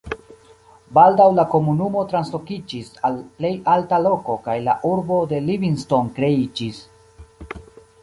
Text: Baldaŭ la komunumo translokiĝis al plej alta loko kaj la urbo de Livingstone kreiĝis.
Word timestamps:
Baldaŭ 0.97 1.27
la 1.39 1.43
komunumo 1.51 2.05
translokiĝis 2.13 2.89
al 3.11 3.21
plej 3.43 3.53
alta 3.77 4.01
loko 4.09 4.41
kaj 4.49 4.59
la 4.71 4.77
urbo 4.95 5.23
de 5.35 5.45
Livingstone 5.53 6.19
kreiĝis. 6.21 6.85